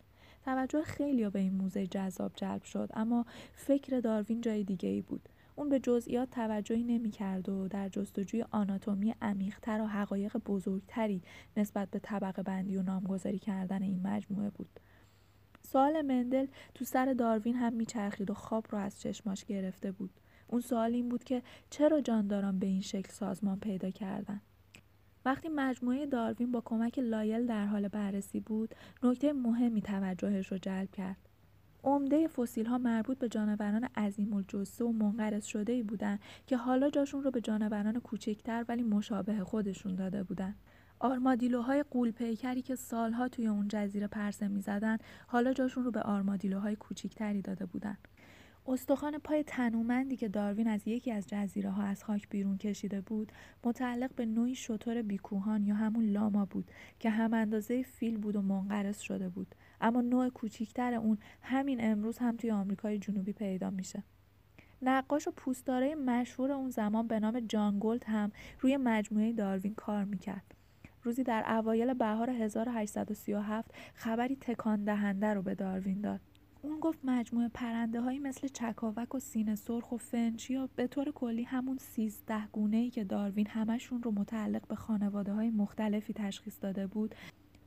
توجه 0.45 0.83
خیلی 0.83 1.31
به 1.31 1.39
این 1.39 1.55
موزه 1.55 1.87
جذاب 1.87 2.33
جلب 2.35 2.63
شد 2.63 2.91
اما 2.95 3.27
فکر 3.55 4.01
داروین 4.01 4.41
جای 4.41 4.65
دیگه 4.65 4.89
ای 4.89 5.03
بود. 5.03 5.29
اون 5.61 5.69
به 5.69 5.81
جزئیات 5.81 6.31
توجهی 6.31 6.85
نمی‌کرد 6.85 7.49
و 7.49 7.69
در 7.69 7.89
جستجوی 7.89 8.45
آناتومی 8.51 9.15
عمیقتر 9.23 9.83
و 9.83 9.87
حقایق 9.87 10.37
بزرگتری 10.37 11.23
نسبت 11.57 11.91
به 11.91 11.99
طبقه 11.99 12.43
بندی 12.43 12.77
و 12.77 12.83
نامگذاری 12.83 13.39
کردن 13.39 13.83
این 13.83 14.07
مجموعه 14.07 14.51
بود. 14.51 14.81
سوال 15.63 16.03
مندل 16.03 16.47
تو 16.75 16.85
سر 16.85 17.13
داروین 17.13 17.57
هم 17.57 17.73
میچرخید 17.73 18.31
و 18.31 18.35
خواب 18.35 18.67
رو 18.71 18.79
از 18.79 19.01
چشماش 19.01 19.45
گرفته 19.45 19.93
بود. 19.93 20.11
اون 20.49 20.61
سوال 20.61 20.95
این 20.95 21.09
بود 21.09 21.25
که 21.25 21.43
چرا 21.71 22.01
جانداران 22.01 22.59
به 22.59 22.67
این 22.67 22.81
شکل 22.81 23.13
سازمان 23.13 23.61
پیدا 23.61 23.91
کردن؟ 23.91 24.41
وقتی 25.25 25.49
مجموعه 25.49 26.07
داروین 26.07 26.53
با 26.53 26.61
کمک 26.61 26.99
لایل 26.99 27.47
در 27.47 27.67
حال 27.67 27.89
بررسی 27.89 28.41
بود، 28.41 28.75
نکته 29.03 29.33
مهمی 29.33 29.83
توجهش 29.83 30.53
رو 30.53 30.59
جلب 30.59 30.91
کرد. 30.91 31.30
عمده 31.85 32.29
فسیل 32.29 32.67
ها 32.67 32.79
مربوط 32.79 33.19
به 33.19 33.29
جانوران 33.29 33.85
عظیم 33.85 34.33
الجثه 34.33 34.85
و 34.85 34.93
منقرض 34.93 35.45
شده 35.45 35.73
ای 35.73 35.83
بودن 35.83 36.19
که 36.47 36.57
حالا 36.57 36.91
جاشون 36.91 37.23
رو 37.23 37.31
به 37.31 37.41
جانوران 37.41 38.01
کوچکتر 38.01 38.65
ولی 38.69 38.83
مشابه 38.83 39.45
خودشون 39.45 39.95
داده 39.95 40.23
بودن. 40.23 40.55
آرمادیلوهای 40.99 41.85
قول 41.91 42.11
پیکری 42.11 42.63
که 42.63 42.75
سالها 42.75 43.29
توی 43.29 43.47
اون 43.47 43.69
جزیره 43.69 44.07
پرسه 44.07 44.49
می‌زدن 44.49 44.99
حالا 45.27 45.53
جاشون 45.53 45.85
رو 45.85 45.91
به 45.91 46.03
آرمادیلوهای 46.03 46.77
کوچیکتری 46.77 47.43
داده 47.43 47.67
بودن. 47.67 47.97
استخوان 48.67 49.19
پای 49.19 49.43
تنومندی 49.43 50.17
که 50.17 50.29
داروین 50.29 50.69
از 50.69 50.89
یکی 50.89 51.13
از 51.13 51.27
جزیره 51.27 51.71
ها 51.71 51.83
از 51.83 52.05
خاک 52.05 52.29
بیرون 52.29 52.59
کشیده 52.59 53.01
بود 53.01 53.33
متعلق 53.65 54.15
به 54.15 54.27
نوعی 54.27 54.55
شطور 54.55 55.03
بیکوهان 55.03 55.65
یا 55.65 55.75
همون 55.75 56.05
لاما 56.05 56.45
بود 56.45 56.71
که 56.99 57.11
هم 57.11 57.35
اندازه 57.35 57.83
فیل 57.83 58.19
بود 58.19 58.37
و 58.37 58.43
منقرض 58.43 58.99
شده 58.99 59.29
بود 59.29 59.55
اما 59.81 60.01
نوع 60.01 60.29
کوچیکتر 60.29 60.95
اون 60.95 61.19
همین 61.43 61.79
امروز 61.81 62.19
هم 62.19 62.37
توی 62.37 62.51
آمریکای 62.51 62.99
جنوبی 62.99 63.33
پیدا 63.33 63.71
میشه. 63.71 64.03
نقاش 64.83 65.29
و 65.29 65.31
پوستدارای 65.31 65.95
مشهور 65.95 66.53
اون 66.53 66.71
زمان 66.71 67.07
به 67.09 67.21
نام 67.21 67.41
جان 67.41 67.79
گولد 67.79 68.05
هم 68.05 68.33
روی 68.61 68.77
مجموعه 68.77 69.33
داروین 69.33 69.75
کار 69.75 70.05
می‌کرد. 70.05 70.55
روزی 71.03 71.23
در 71.23 71.45
اوایل 71.49 71.95
بهار 71.95 72.31
1837 72.31 73.75
خبری 73.95 74.37
تکان 74.37 74.85
دهنده 74.85 75.35
رو 75.35 75.43
به 75.43 75.55
داروین 75.55 76.01
داد. 76.01 76.21
اون 76.63 76.81
گفت 76.81 76.99
مجموعه 77.05 77.49
پرنده 77.49 78.01
هایی 78.01 78.19
مثل 78.19 78.49
چکاوک 78.49 79.15
و 79.15 79.19
سینه 79.19 79.55
سرخ 79.55 79.93
و 79.93 79.97
فنچ 79.97 80.51
یا 80.51 80.69
به 80.77 80.87
طور 80.87 81.13
کلی 81.13 81.43
همون 81.43 81.79
سیزده 81.79 82.47
گونه 82.53 82.77
ای 82.77 82.91
که 82.91 83.05
داروین 83.05 83.47
همشون 83.47 84.03
رو 84.03 84.11
متعلق 84.11 84.67
به 84.67 84.75
خانواده 84.75 85.33
های 85.33 85.51
مختلفی 85.51 86.13
تشخیص 86.13 86.57
داده 86.61 86.87
بود 86.87 87.15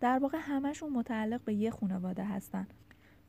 در 0.03 0.19
واقع 0.19 0.37
همشون 0.41 0.93
متعلق 0.93 1.41
به 1.41 1.53
یه 1.53 1.71
خانواده 1.71 2.23
هستن. 2.23 2.67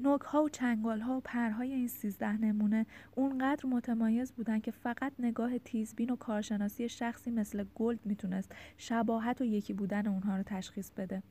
نوک 0.01 0.21
ها 0.21 0.43
و 0.43 0.49
چنگال 0.49 1.01
ها 1.01 1.17
و 1.17 1.21
پرهای 1.25 1.73
این 1.73 1.89
سیزده 1.89 2.33
نمونه 2.33 2.87
اونقدر 3.15 3.67
متمایز 3.67 4.33
بودن 4.33 4.61
که 4.61 4.71
فقط 4.71 5.13
نگاه 5.19 5.59
تیزبین 5.59 6.11
و 6.11 6.17
کارشناسی 6.17 6.89
شخصی 6.89 7.31
مثل 7.31 7.65
گلد 7.75 7.99
می‌تونست 8.05 8.53
شباهت 8.79 9.41
و 9.41 9.45
یکی 9.45 9.73
بودن 9.73 10.07
اونها 10.07 10.37
رو 10.37 10.43
تشخیص 10.43 10.91
بده. 10.91 11.23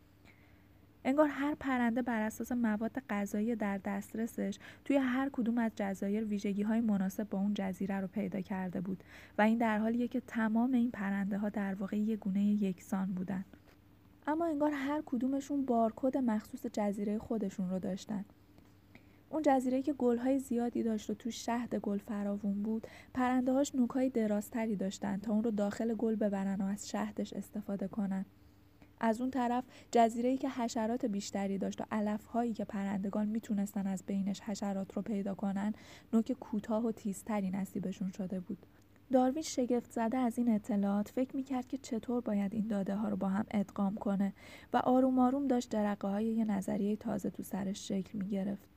انگار 1.06 1.28
هر 1.28 1.56
پرنده 1.56 2.02
بر 2.02 2.22
اساس 2.22 2.52
مواد 2.52 3.04
غذایی 3.10 3.56
در 3.56 3.78
دسترسش 3.78 4.60
توی 4.86 4.98
هر 4.98 5.30
کدوم 5.34 5.58
از 5.58 5.72
جزایر 5.76 6.24
ویژگی 6.24 6.64
های 6.64 6.82
مناسب 6.82 7.30
با 7.30 7.40
اون 7.40 7.54
جزیره 7.54 8.00
رو 8.00 8.08
پیدا 8.08 8.42
کرده 8.42 8.82
بود 8.82 9.04
و 9.38 9.42
این 9.42 9.58
در 9.58 9.78
حالیه 9.78 10.08
که 10.08 10.20
تمام 10.20 10.74
این 10.74 10.92
پرنده 10.92 11.38
ها 11.38 11.50
در 11.50 11.76
واقع 11.76 11.98
یک 11.98 12.20
گونه 12.20 12.44
یکسان 12.44 13.14
بودن. 13.14 13.46
اما 14.28 14.46
انگار 14.46 14.72
هر 14.72 15.04
کدومشون 15.06 15.66
بارکد 15.66 16.18
مخصوص 16.18 16.66
جزیره 16.74 17.18
خودشون 17.18 17.70
رو 17.70 17.80
داشتن. 17.80 18.26
اون 19.30 19.42
جزیره 19.46 19.82
که 19.82 19.94
گلهای 19.94 20.40
زیادی 20.40 20.84
داشت 20.84 21.10
و 21.10 21.14
تو 21.14 21.32
شهد 21.32 21.76
گل 21.76 21.98
فراوون 21.98 22.64
بود 22.64 22.88
پرنده 23.14 23.52
هاش 23.52 23.76
نوکهای 23.76 24.10
درازتری 24.10 24.76
داشتن 24.76 25.18
تا 25.18 25.34
اون 25.34 25.44
رو 25.44 25.52
داخل 25.52 25.94
گل 25.94 26.16
ببرن 26.16 26.62
و 26.62 26.66
از 26.66 26.90
شهدش 26.90 27.34
استفاده 27.34 27.88
کنن. 27.88 28.26
از 29.00 29.22
اون 29.22 29.32
طرف 29.32 29.64
جزیره 29.92 30.38
که 30.38 30.50
حشرات 30.50 31.06
بیشتری 31.06 31.58
داشت 31.58 31.82
و 31.82 31.84
علف 31.92 32.26
هایی 32.26 32.54
که 32.54 32.66
پرندگان 32.66 33.28
می‌تونستن 33.28 33.88
از 33.88 34.04
بینش 34.06 34.42
حشرات 34.42 34.94
رو 34.94 35.02
پیدا 35.02 35.36
کنن 35.36 35.74
نوک 36.14 36.32
کوتاه 36.32 36.86
و 36.86 36.92
تیزتری 36.92 37.52
نصیبشون 37.52 38.12
شده 38.12 38.40
بود. 38.40 38.66
داروین 39.14 39.44
شگفت 39.44 39.92
زده 39.92 40.18
از 40.18 40.38
این 40.38 40.50
اطلاعات 40.50 41.10
فکر 41.10 41.36
می‌کرد 41.36 41.68
که 41.68 41.78
چطور 41.78 42.22
باید 42.22 42.54
این 42.54 42.68
داده 42.68 42.96
ها 42.96 43.10
رو 43.10 43.16
با 43.16 43.30
هم 43.30 43.46
ادغام 43.52 43.96
کنه 43.96 44.34
و 44.74 44.78
آروم 44.78 45.20
آروم 45.20 45.48
داشت 45.48 45.70
درقه 45.70 46.08
های 46.08 46.26
یه 46.26 46.46
نظریه 46.46 46.96
تازه 46.96 47.30
تو 47.30 47.44
سرش 47.44 47.88
شکل 47.88 48.18
می‌گرفت. 48.18 48.68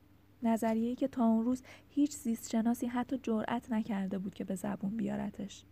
نظریه‌ای 0.43 0.95
که 0.95 1.09
تا 1.09 1.27
اون 1.27 1.45
روز 1.45 1.63
هیچ 1.89 2.17
زیست 2.17 2.51
شناسی 2.51 2.87
حتی 2.87 3.19
جرأت 3.23 3.73
نکرده 3.73 4.19
بود 4.19 4.35
که 4.35 4.45
به 4.45 4.55
زبون 4.55 4.97
بیارتش. 4.97 5.65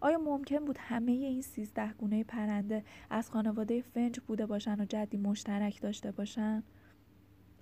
آیا 0.00 0.18
ممکن 0.18 0.64
بود 0.64 0.76
همه 0.78 1.12
این 1.12 1.42
سیزده 1.42 1.92
گونه 1.92 2.24
پرنده 2.24 2.84
از 3.10 3.30
خانواده 3.30 3.82
فنج 3.82 4.20
بوده 4.20 4.46
باشن 4.46 4.80
و 4.80 4.84
جدی 4.84 5.16
مشترک 5.16 5.82
داشته 5.82 6.12
باشن؟ 6.12 6.62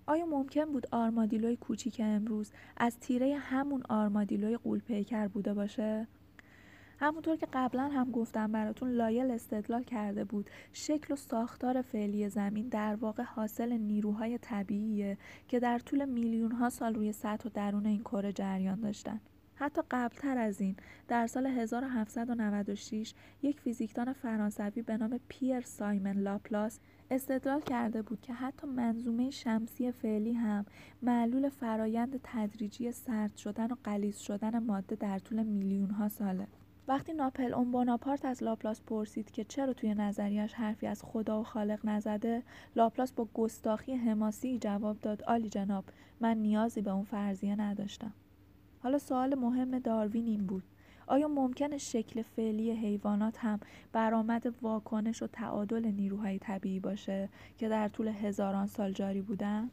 آیا 0.06 0.26
ممکن 0.26 0.64
بود 0.64 0.86
آرمادیلوی 0.92 1.56
کوچیک 1.56 2.00
امروز 2.04 2.50
از 2.76 2.98
تیره 3.00 3.36
همون 3.36 3.82
آرمادیلوی 3.88 4.56
قولپیکر 4.56 5.28
بوده 5.28 5.54
باشه؟ 5.54 6.06
همونطور 6.98 7.36
که 7.36 7.46
قبلا 7.52 7.88
هم 7.88 8.10
گفتم 8.10 8.52
براتون 8.52 8.90
لایل 8.90 9.30
استدلال 9.30 9.82
کرده 9.82 10.24
بود. 10.24 10.50
شکل 10.72 11.14
و 11.14 11.16
ساختار 11.16 11.82
فعلی 11.82 12.28
زمین 12.28 12.68
در 12.68 12.94
واقع 12.94 13.22
حاصل 13.22 13.72
نیروهای 13.72 14.38
طبیعیه 14.38 15.18
که 15.48 15.60
در 15.60 15.78
طول 15.78 16.04
میلیون 16.04 16.52
ها 16.52 16.70
سال 16.70 16.94
روی 16.94 17.12
سطح 17.12 17.48
و 17.48 17.50
درون 17.54 17.86
این 17.86 18.00
کره 18.00 18.32
جریان 18.32 18.80
داشتن. 18.80 19.20
حتی 19.58 19.82
قبلتر 19.90 20.38
از 20.38 20.60
این 20.60 20.76
در 21.08 21.26
سال 21.26 21.46
1796 21.46 23.14
یک 23.42 23.60
فیزیکدان 23.60 24.12
فرانسوی 24.12 24.82
به 24.82 24.96
نام 24.96 25.20
پیر 25.28 25.60
سایمن 25.60 26.18
لاپلاس 26.18 26.80
استدلال 27.10 27.60
کرده 27.60 28.02
بود 28.02 28.20
که 28.20 28.32
حتی 28.32 28.66
منظومه 28.66 29.30
شمسی 29.30 29.92
فعلی 29.92 30.32
هم 30.32 30.66
معلول 31.02 31.48
فرایند 31.48 32.20
تدریجی 32.22 32.92
سرد 32.92 33.36
شدن 33.36 33.66
و 33.66 33.74
غلیظ 33.84 34.18
شدن 34.18 34.58
ماده 34.58 34.96
در 34.96 35.18
طول 35.18 35.42
میلیون 35.42 35.90
ها 35.90 36.08
ساله. 36.08 36.46
وقتی 36.88 37.12
ناپلئون 37.12 37.70
بوناپارت 37.70 38.24
از 38.24 38.42
لاپلاس 38.44 38.80
پرسید 38.82 39.30
که 39.30 39.44
چرا 39.44 39.72
توی 39.72 39.94
نظریش 39.94 40.54
حرفی 40.54 40.86
از 40.86 41.02
خدا 41.02 41.40
و 41.40 41.44
خالق 41.44 41.80
نزده 41.84 42.42
لاپلاس 42.76 43.12
با 43.12 43.28
گستاخی 43.34 43.94
حماسی 43.94 44.58
جواب 44.58 45.00
داد 45.00 45.22
آلی 45.22 45.48
جناب 45.48 45.84
من 46.20 46.36
نیازی 46.36 46.80
به 46.80 46.90
اون 46.90 47.04
فرضیه 47.04 47.56
نداشتم 47.56 48.12
حالا 48.82 48.98
سوال 48.98 49.34
مهم 49.34 49.78
داروین 49.78 50.26
این 50.26 50.46
بود 50.46 50.62
آیا 51.06 51.28
ممکنه 51.28 51.78
شکل 51.78 52.22
فعلی 52.22 52.70
حیوانات 52.70 53.38
هم 53.38 53.60
برآمد 53.92 54.54
واکنش 54.62 55.22
و 55.22 55.26
تعادل 55.26 55.86
نیروهای 55.86 56.38
طبیعی 56.38 56.80
باشه 56.80 57.28
که 57.58 57.68
در 57.68 57.88
طول 57.88 58.08
هزاران 58.08 58.66
سال 58.66 58.92
جاری 58.92 59.20
بودن؟ 59.20 59.70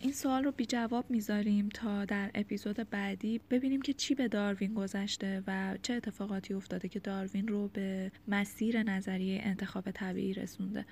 این 0.00 0.12
سوال 0.12 0.44
رو 0.44 0.52
بی 0.52 0.66
جواب 0.66 1.10
می‌ذاریم 1.10 1.68
تا 1.68 2.04
در 2.04 2.30
اپیزود 2.34 2.76
بعدی 2.90 3.40
ببینیم 3.50 3.82
که 3.82 3.92
چی 3.92 4.14
به 4.14 4.28
داروین 4.28 4.74
گذشته 4.74 5.42
و 5.46 5.76
چه 5.82 5.94
اتفاقاتی 5.94 6.54
افتاده 6.54 6.88
که 6.88 7.00
داروین 7.00 7.48
رو 7.48 7.68
به 7.68 8.12
مسیر 8.28 8.82
نظریه 8.82 9.40
انتخاب 9.44 9.90
طبیعی 9.90 10.34
رسونده. 10.34 10.84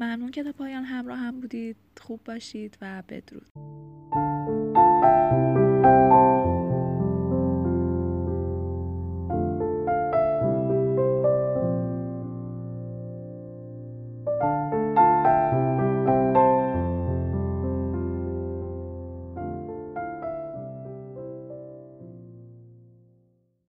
ممنون 0.00 0.30
که 0.30 0.42
تا 0.42 0.52
پایان 0.52 0.84
همراه 0.84 1.18
هم 1.18 1.40
بودید. 1.40 1.76
خوب 2.00 2.20
باشید 2.24 2.78
و 2.82 3.02
بدرود. 3.08 3.46